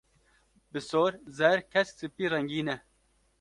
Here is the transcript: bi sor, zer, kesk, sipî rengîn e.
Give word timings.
bi 0.71 0.79
sor, 0.87 1.11
zer, 1.37 1.59
kesk, 1.71 1.93
sipî 1.99 2.25
rengîn 2.31 2.67
e. 2.75 2.77